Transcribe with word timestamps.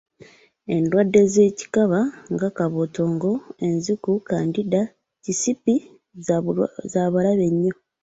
Endwadde 0.75 1.21
z’ekikaba 1.33 1.99
nga 2.33 2.47
kabootongo, 2.57 3.31
enziku, 3.65 4.11
kandida, 4.27 4.81
kisipi 5.23 5.75
za 6.93 7.03
bulabe 7.13 7.45
nnyo. 7.53 7.73